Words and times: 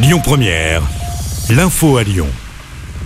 Lyon 0.00 0.20
Première, 0.22 0.82
l'info 1.50 1.96
à 1.96 2.04
Lyon. 2.04 2.28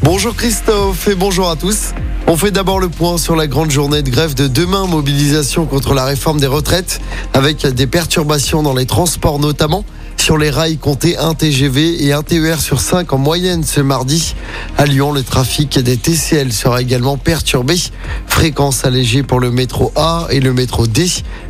Bonjour 0.03 0.37
Christophe 0.37 1.09
et 1.09 1.15
bonjour 1.15 1.49
à 1.49 1.57
tous. 1.57 1.95
On 2.27 2.37
fait 2.37 2.51
d'abord 2.51 2.81
le 2.81 2.91
point 2.91 3.17
sur 3.17 3.35
la 3.35 3.47
grande 3.47 3.71
journée 3.71 4.03
de 4.03 4.11
grève 4.11 4.35
de 4.35 4.47
demain, 4.47 4.87
mobilisation 4.87 5.65
contre 5.65 5.95
la 5.95 6.05
réforme 6.05 6.39
des 6.39 6.47
retraites, 6.47 7.01
avec 7.33 7.67
des 7.67 7.87
perturbations 7.87 8.63
dans 8.63 8.75
les 8.75 8.85
transports 8.85 9.39
notamment. 9.39 9.87
Sur 10.23 10.39
les 10.39 10.51
rails, 10.51 10.79
comptez 10.79 11.19
un 11.19 11.35
TGV 11.35 12.05
et 12.05 12.13
un 12.13 12.23
TER 12.23 12.61
sur 12.61 12.81
5 12.81 13.13
en 13.13 13.19
moyenne 13.19 13.65
ce 13.65 13.81
mardi. 13.81 14.37
À 14.79 14.87
Lyon, 14.87 15.11
le 15.11 15.25
trafic 15.25 15.81
des 15.81 15.97
TCL 15.97 16.53
sera 16.53 16.81
également 16.81 17.17
perturbé. 17.17 17.75
Fréquence 18.29 18.85
allégée 18.85 19.25
pour 19.25 19.41
le 19.41 19.51
métro 19.51 19.91
A 19.97 20.29
et 20.31 20.39
le 20.39 20.53
métro 20.53 20.87
D. 20.87 21.09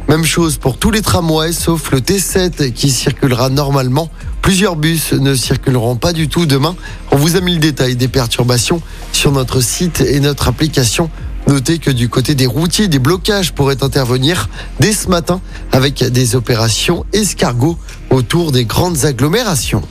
Même 0.09 0.25
chose 0.25 0.57
pour 0.57 0.79
tous 0.79 0.91
les 0.91 1.03
tramways 1.03 1.53
sauf 1.53 1.91
le 1.93 2.01
T7 2.01 2.73
qui 2.73 2.89
circulera 2.89 3.51
normalement. 3.51 4.09
Plusieurs 4.41 4.77
bus 4.77 5.13
ne 5.13 5.35
circuleront 5.35 5.97
pas 5.97 6.15
du 6.15 6.29
tout 6.29 6.47
demain. 6.47 6.75
On 7.11 7.17
vous 7.17 7.37
a 7.37 7.43
mis 7.43 7.53
le 7.53 7.61
détail 7.61 7.95
des 7.95 8.09
perturbations 8.09 8.81
sur 9.13 9.33
notre 9.33 9.61
site 9.61 10.01
et 10.01 10.19
notre 10.19 10.49
application. 10.49 11.11
Notez 11.47 11.79
que 11.79 11.91
du 11.91 12.09
côté 12.09 12.35
des 12.35 12.47
routiers, 12.47 12.89
des 12.89 13.01
blocages 13.01 13.53
pourraient 13.53 13.83
intervenir 13.83 14.49
dès 14.81 14.93
ce 14.93 15.09
matin 15.09 15.41
avec 15.73 16.03
des 16.05 16.37
opérations 16.37 17.05
escargots 17.13 17.77
autour 18.13 18.53
des 18.53 18.65
grandes 18.65 19.05
agglomérations. 19.05 19.83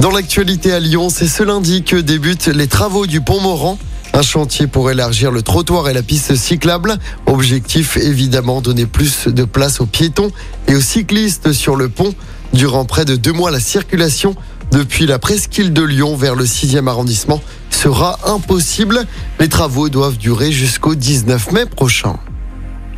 Dans 0.00 0.10
l'actualité 0.10 0.72
à 0.72 0.80
Lyon, 0.80 1.08
c'est 1.08 1.28
ce 1.28 1.42
lundi 1.42 1.82
que 1.82 1.96
débutent 1.96 2.48
les 2.48 2.66
travaux 2.66 3.06
du 3.06 3.20
pont 3.20 3.40
Moran. 3.40 3.78
Un 4.14 4.22
chantier 4.22 4.66
pour 4.66 4.90
élargir 4.90 5.30
le 5.30 5.42
trottoir 5.42 5.88
et 5.88 5.92
la 5.92 6.02
piste 6.02 6.34
cyclable. 6.34 6.98
Objectif 7.26 7.96
évidemment 7.96 8.60
donner 8.60 8.86
plus 8.86 9.28
de 9.28 9.44
place 9.44 9.80
aux 9.80 9.86
piétons 9.86 10.30
et 10.66 10.74
aux 10.74 10.80
cyclistes 10.80 11.52
sur 11.52 11.76
le 11.76 11.88
pont. 11.88 12.14
Durant 12.52 12.84
près 12.84 13.04
de 13.04 13.16
deux 13.16 13.32
mois, 13.32 13.50
la 13.50 13.60
circulation 13.60 14.34
depuis 14.70 15.06
la 15.06 15.18
presqu'île 15.18 15.72
de 15.72 15.82
Lyon 15.82 16.16
vers 16.16 16.34
le 16.34 16.44
6e 16.44 16.88
arrondissement 16.88 17.40
sera 17.70 18.18
impossible. 18.26 19.06
Les 19.38 19.48
travaux 19.48 19.88
doivent 19.88 20.18
durer 20.18 20.52
jusqu'au 20.52 20.94
19 20.94 21.52
mai 21.52 21.66
prochain. 21.66 22.18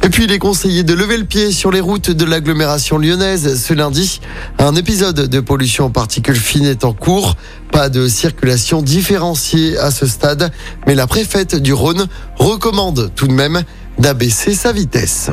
Et 0.02 0.08
puis 0.08 0.24
il 0.24 0.32
est 0.32 0.38
conseillé 0.38 0.82
de 0.82 0.94
lever 0.94 1.18
le 1.18 1.24
pied 1.24 1.52
sur 1.52 1.70
les 1.70 1.80
routes 1.80 2.10
de 2.10 2.24
l'agglomération 2.24 2.96
lyonnaise 2.96 3.62
ce 3.62 3.74
lundi. 3.74 4.20
Un 4.58 4.74
épisode 4.74 5.28
de 5.28 5.40
pollution 5.40 5.86
en 5.86 5.90
particules 5.90 6.36
fines 6.36 6.64
est 6.64 6.84
en 6.84 6.94
cours. 6.94 7.36
Pas 7.70 7.90
de 7.90 8.08
circulation 8.08 8.80
différenciée 8.80 9.76
à 9.76 9.90
ce 9.90 10.06
stade, 10.06 10.52
mais 10.86 10.94
la 10.94 11.06
préfète 11.06 11.54
du 11.54 11.74
Rhône 11.74 12.06
recommande 12.36 13.12
tout 13.14 13.28
de 13.28 13.32
même 13.32 13.62
d'abaisser 13.98 14.54
sa 14.54 14.72
vitesse. 14.72 15.30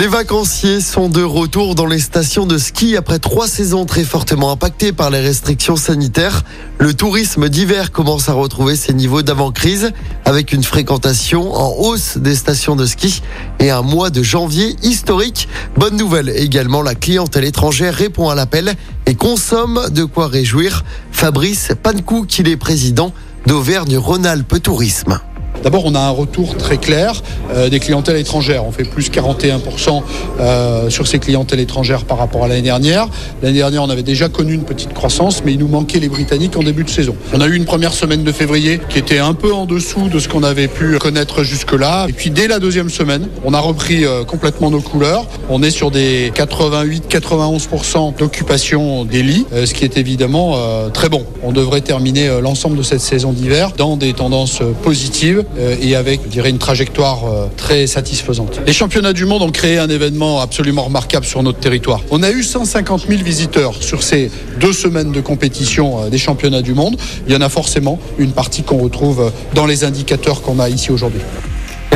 Les 0.00 0.06
vacanciers 0.06 0.80
sont 0.80 1.10
de 1.10 1.22
retour 1.22 1.74
dans 1.74 1.84
les 1.84 1.98
stations 1.98 2.46
de 2.46 2.56
ski 2.56 2.96
après 2.96 3.18
trois 3.18 3.46
saisons 3.46 3.84
très 3.84 4.02
fortement 4.02 4.50
impactées 4.50 4.92
par 4.92 5.10
les 5.10 5.20
restrictions 5.20 5.76
sanitaires. 5.76 6.42
Le 6.78 6.94
tourisme 6.94 7.50
d'hiver 7.50 7.92
commence 7.92 8.30
à 8.30 8.32
retrouver 8.32 8.76
ses 8.76 8.94
niveaux 8.94 9.20
d'avant-crise 9.20 9.90
avec 10.24 10.54
une 10.54 10.64
fréquentation 10.64 11.54
en 11.54 11.74
hausse 11.76 12.16
des 12.16 12.34
stations 12.34 12.76
de 12.76 12.86
ski 12.86 13.20
et 13.58 13.68
un 13.68 13.82
mois 13.82 14.08
de 14.08 14.22
janvier 14.22 14.74
historique. 14.82 15.48
Bonne 15.76 15.98
nouvelle 15.98 16.30
également, 16.30 16.80
la 16.80 16.94
clientèle 16.94 17.44
étrangère 17.44 17.92
répond 17.92 18.30
à 18.30 18.34
l'appel 18.34 18.72
et 19.04 19.14
consomme 19.14 19.82
de 19.90 20.04
quoi 20.04 20.28
réjouir. 20.28 20.82
Fabrice 21.12 21.72
Pancou, 21.82 22.24
qui 22.26 22.40
est 22.40 22.56
président 22.56 23.12
d'Auvergne-Rhône-Alpes 23.44 24.62
Tourisme. 24.62 25.20
D'abord, 25.62 25.84
on 25.84 25.94
a 25.94 26.00
un 26.00 26.10
retour 26.10 26.56
très 26.56 26.78
clair 26.78 27.22
euh, 27.52 27.68
des 27.68 27.80
clientèles 27.80 28.16
étrangères. 28.16 28.64
On 28.64 28.72
fait 28.72 28.84
plus 28.84 29.10
41% 29.10 30.02
euh, 30.40 30.90
sur 30.90 31.06
ces 31.06 31.18
clientèles 31.18 31.60
étrangères 31.60 32.04
par 32.04 32.18
rapport 32.18 32.44
à 32.44 32.48
l'année 32.48 32.62
dernière. 32.62 33.08
L'année 33.42 33.58
dernière, 33.58 33.82
on 33.82 33.90
avait 33.90 34.02
déjà 34.02 34.28
connu 34.28 34.54
une 34.54 34.64
petite 34.64 34.94
croissance, 34.94 35.42
mais 35.44 35.52
il 35.52 35.58
nous 35.58 35.68
manquait 35.68 36.00
les 36.00 36.08
Britanniques 36.08 36.56
en 36.56 36.62
début 36.62 36.84
de 36.84 36.90
saison. 36.90 37.14
On 37.34 37.40
a 37.40 37.46
eu 37.46 37.54
une 37.54 37.66
première 37.66 37.92
semaine 37.92 38.24
de 38.24 38.32
février 38.32 38.80
qui 38.88 38.98
était 38.98 39.18
un 39.18 39.34
peu 39.34 39.52
en 39.52 39.66
dessous 39.66 40.08
de 40.08 40.18
ce 40.18 40.28
qu'on 40.28 40.42
avait 40.42 40.68
pu 40.68 40.98
connaître 40.98 41.42
jusque-là. 41.42 42.06
Et 42.08 42.12
puis, 42.12 42.30
dès 42.30 42.48
la 42.48 42.58
deuxième 42.58 42.88
semaine, 42.88 43.28
on 43.44 43.52
a 43.52 43.60
repris 43.60 44.04
euh, 44.04 44.24
complètement 44.24 44.70
nos 44.70 44.80
couleurs. 44.80 45.26
On 45.50 45.62
est 45.62 45.70
sur 45.70 45.90
des 45.90 46.30
88-91% 46.30 48.16
d'occupation 48.16 49.04
des 49.04 49.22
lits, 49.22 49.46
ce 49.52 49.74
qui 49.74 49.84
est 49.84 49.96
évidemment 49.96 50.56
très 50.92 51.08
bon. 51.08 51.24
On 51.42 51.52
devrait 51.52 51.80
terminer 51.80 52.40
l'ensemble 52.40 52.76
de 52.76 52.82
cette 52.82 53.00
saison 53.00 53.32
d'hiver 53.32 53.72
dans 53.76 53.96
des 53.96 54.12
tendances 54.12 54.62
positives 54.82 55.10
euh, 55.40 55.42
et 55.58 55.96
avec, 55.96 56.20
je 56.32 56.40
une 56.48 56.58
trajectoire 56.58 57.24
euh, 57.24 57.46
très 57.56 57.86
satisfaisante. 57.86 58.60
Les 58.66 58.72
championnats 58.72 59.12
du 59.12 59.24
monde 59.24 59.42
ont 59.42 59.50
créé 59.50 59.78
un 59.78 59.88
événement 59.88 60.40
absolument 60.40 60.82
remarquable 60.82 61.26
sur 61.26 61.42
notre 61.42 61.58
territoire. 61.58 62.00
On 62.10 62.22
a 62.22 62.30
eu 62.30 62.42
150 62.42 63.06
000 63.08 63.22
visiteurs 63.22 63.74
sur 63.82 64.02
ces 64.02 64.30
deux 64.60 64.72
semaines 64.72 65.12
de 65.12 65.20
compétition 65.20 66.04
euh, 66.04 66.08
des 66.08 66.18
championnats 66.18 66.62
du 66.62 66.74
monde. 66.74 66.96
Il 67.26 67.32
y 67.32 67.36
en 67.36 67.40
a 67.40 67.48
forcément 67.48 67.98
une 68.18 68.32
partie 68.32 68.62
qu'on 68.62 68.78
retrouve 68.78 69.32
dans 69.54 69.66
les 69.66 69.84
indicateurs 69.84 70.42
qu'on 70.42 70.58
a 70.58 70.68
ici 70.68 70.92
aujourd'hui. 70.92 71.20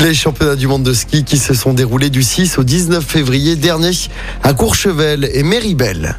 Les 0.00 0.14
championnats 0.14 0.56
du 0.56 0.66
monde 0.66 0.82
de 0.82 0.92
ski 0.92 1.24
qui 1.24 1.38
se 1.38 1.54
sont 1.54 1.72
déroulés 1.72 2.10
du 2.10 2.22
6 2.22 2.58
au 2.58 2.64
19 2.64 3.04
février 3.04 3.56
dernier 3.56 3.92
à 4.42 4.52
Courchevel 4.52 5.30
et 5.32 5.42
Méribel. 5.42 6.16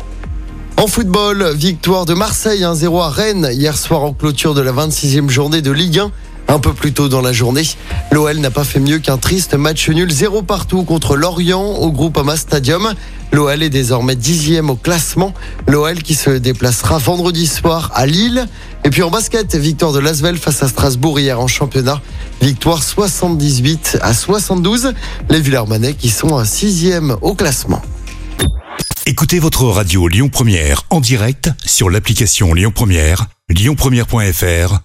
En 0.78 0.88
football, 0.88 1.54
victoire 1.54 2.06
de 2.06 2.14
Marseille 2.14 2.62
1-0 2.62 3.02
à 3.02 3.10
Rennes 3.10 3.50
hier 3.52 3.78
soir 3.78 4.04
en 4.04 4.14
clôture 4.14 4.54
de 4.54 4.62
la 4.62 4.74
26e 4.74 5.30
journée 5.30 5.62
de 5.62 5.72
Ligue 5.72 6.00
1. 6.00 6.12
Un 6.48 6.60
peu 6.60 6.74
plus 6.74 6.94
tôt 6.94 7.10
dans 7.10 7.22
la 7.22 7.34
journée, 7.34 7.64
l'OL 8.12 8.38
n'a 8.38 8.52
pas 8.52 8.64
fait 8.64 8.80
mieux 8.80 9.00
qu'un 9.00 9.18
triste 9.18 9.56
match 9.56 9.90
nul 9.90 10.12
0 10.12 10.44
partout 10.44 10.84
contre 10.84 11.16
Lorient 11.16 11.64
au 11.64 11.92
groupe 11.92 12.18
Ama 12.18 12.38
Stadium. 12.38 12.94
L'OL 13.32 13.64
est 13.64 13.70
désormais 13.70 14.16
dixième 14.16 14.70
au 14.70 14.76
classement. 14.76 15.34
L'OL 15.68 16.02
qui 16.04 16.14
se 16.14 16.30
déplacera 16.30 17.00
vendredi 17.00 17.48
soir 17.48 17.92
à 17.96 18.06
Lille. 18.06 18.48
Et 18.84 18.90
puis 18.90 19.02
en 19.02 19.10
basket, 19.10 19.56
victoire 19.56 19.92
de 19.92 20.00
Lasvel 20.00 20.38
face 20.38 20.62
à 20.62 20.68
Strasbourg 20.68 21.20
hier 21.20 21.40
en 21.40 21.48
championnat. 21.48 22.00
Victoire 22.42 22.84
78 22.84 23.98
à 24.02 24.14
72. 24.14 24.94
Les 25.30 25.42
Villarmanais 25.42 25.94
qui 25.94 26.10
sont 26.10 26.38
à 26.38 26.46
sixième 26.46 27.18
au 27.22 27.34
classement. 27.34 27.82
Écoutez 29.08 29.40
votre 29.40 29.66
radio 29.66 30.08
Lyon 30.08 30.30
Première 30.30 30.84
en 30.90 31.00
direct 31.00 31.50
sur 31.66 31.90
l'application 31.90 32.54
Lyon 32.54 32.72
Première, 32.74 33.28
lyonpremière.fr 33.50 34.85